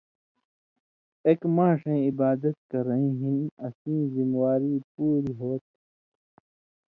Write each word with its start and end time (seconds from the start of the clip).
ایک 1.27 1.41
ماݜَیں 1.55 2.01
عِبادت 2.07 2.57
کرَیں 2.71 3.07
ہِن 3.19 3.37
اسیں 3.65 4.03
ذمہ 4.13 4.37
واری 4.39 4.73
پُوریۡ 4.93 5.37
ہو 5.39 5.51
تھی۔ 5.63 5.73